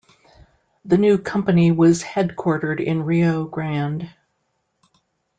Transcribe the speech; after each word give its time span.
The 0.83 0.97
new 0.97 1.19
company 1.19 1.71
was 1.71 2.01
headquartered 2.01 2.83
in 2.83 3.03
Rio 3.03 3.45
Grande. 3.45 4.09